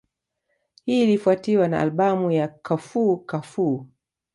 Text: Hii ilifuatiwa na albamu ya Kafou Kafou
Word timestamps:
Hii 0.85 1.03
ilifuatiwa 1.03 1.67
na 1.67 1.79
albamu 1.79 2.31
ya 2.31 2.47
Kafou 2.47 3.17
Kafou 3.25 3.87